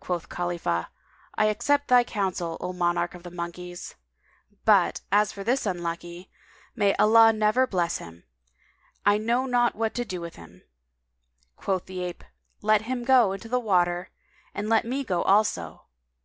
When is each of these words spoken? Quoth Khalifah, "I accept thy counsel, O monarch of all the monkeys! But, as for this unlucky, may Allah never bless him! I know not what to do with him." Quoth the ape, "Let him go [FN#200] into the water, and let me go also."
Quoth 0.00 0.28
Khalifah, 0.28 0.88
"I 1.36 1.44
accept 1.44 1.86
thy 1.86 2.02
counsel, 2.02 2.56
O 2.60 2.72
monarch 2.72 3.14
of 3.14 3.20
all 3.20 3.30
the 3.30 3.36
monkeys! 3.36 3.94
But, 4.64 5.02
as 5.12 5.30
for 5.30 5.44
this 5.44 5.66
unlucky, 5.66 6.28
may 6.74 6.94
Allah 6.96 7.32
never 7.32 7.64
bless 7.64 7.98
him! 7.98 8.24
I 9.04 9.18
know 9.18 9.46
not 9.46 9.76
what 9.76 9.94
to 9.94 10.04
do 10.04 10.20
with 10.20 10.34
him." 10.34 10.62
Quoth 11.54 11.86
the 11.86 12.00
ape, 12.02 12.24
"Let 12.60 12.82
him 12.90 13.04
go 13.04 13.28
[FN#200] 13.28 13.34
into 13.34 13.48
the 13.48 13.60
water, 13.60 14.10
and 14.52 14.68
let 14.68 14.84
me 14.84 15.04
go 15.04 15.22
also." 15.22 15.82